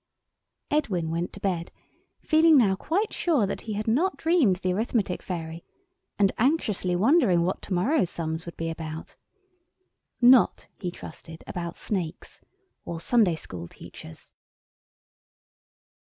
[0.71, 1.71] Edwin went to bed,
[2.23, 5.63] feeling now quite sure that he had not dreamed the Arithmetic Fairy,
[6.17, 9.15] and anxiously wondering what to morrow's sums would be about.
[10.19, 12.41] Not, he trusted, about snakes,
[12.83, 14.31] or Sunday School teachers.